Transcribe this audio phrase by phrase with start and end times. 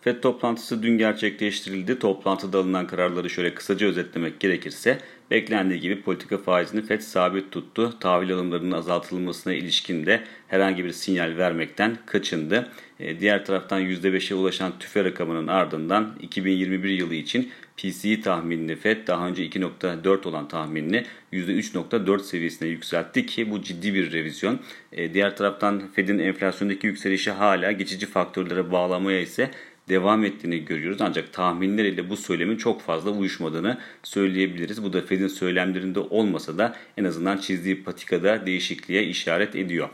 [0.00, 1.98] FED toplantısı dün gerçekleştirildi.
[1.98, 4.98] Toplantıda alınan kararları şöyle kısaca özetlemek gerekirse
[5.30, 7.98] beklendiği gibi politika faizini FED sabit tuttu.
[8.00, 12.68] Tahvil alımlarının azaltılmasına ilişkin de herhangi bir sinyal vermekten kaçındı.
[13.00, 19.28] E, diğer taraftan %5'e ulaşan tüfe rakamının ardından 2021 yılı için PCE tahminini FED daha
[19.28, 24.60] önce 2.4 olan tahminini %3.4 seviyesine yükseltti ki bu ciddi bir revizyon.
[24.92, 29.50] E, diğer taraftan FED'in enflasyondaki yükselişi hala geçici faktörlere bağlamaya ise
[29.90, 31.00] devam ettiğini görüyoruz.
[31.00, 34.82] Ancak tahminler ile bu söylemin çok fazla uyuşmadığını söyleyebiliriz.
[34.82, 39.88] Bu da Fed'in söylemlerinde olmasa da en azından çizdiği patikada değişikliğe işaret ediyor.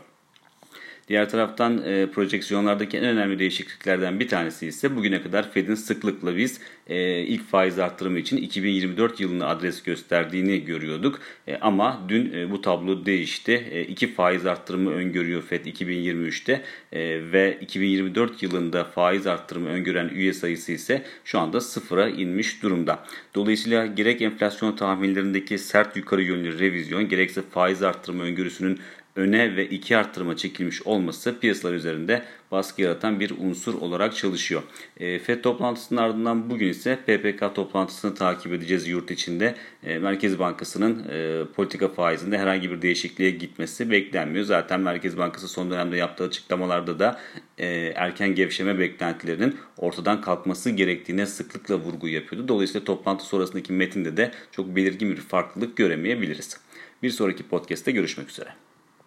[1.07, 6.61] Diğer taraftan e, projeksiyonlardaki en önemli değişikliklerden bir tanesi ise bugüne kadar Fed'in sıklıkla biz
[6.87, 11.19] e, ilk faiz arttırımı için 2024 yılını adres gösterdiğini görüyorduk.
[11.47, 13.67] E, ama dün e, bu tablo değişti.
[13.71, 16.61] E, iki faiz arttırımı öngörüyor Fed 2023'te
[16.91, 23.03] e, ve 2024 yılında faiz arttırımı öngören üye sayısı ise şu anda sıfıra inmiş durumda.
[23.35, 28.79] Dolayısıyla gerek enflasyon tahminlerindeki sert yukarı yönlü revizyon gerekse faiz arttırımı öngörüsünün
[29.17, 34.63] öne ve iki arttırıma çekilmiş olması piyasalar üzerinde baskı yaratan bir unsur olarak çalışıyor.
[34.97, 39.55] E, FED toplantısının ardından bugün ise PPK toplantısını takip edeceğiz yurt içinde.
[39.83, 44.45] E, Merkez Bankası'nın e, politika faizinde herhangi bir değişikliğe gitmesi beklenmiyor.
[44.45, 47.19] Zaten Merkez Bankası son dönemde yaptığı açıklamalarda da
[47.57, 52.47] e, erken gevşeme beklentilerinin ortadan kalkması gerektiğine sıklıkla vurgu yapıyordu.
[52.47, 56.57] Dolayısıyla toplantı sonrasındaki metinde de çok belirgin bir farklılık göremeyebiliriz.
[57.03, 58.66] Bir sonraki podcast'te görüşmek üzere.